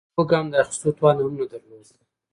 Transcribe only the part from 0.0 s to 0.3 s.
هغې د يوه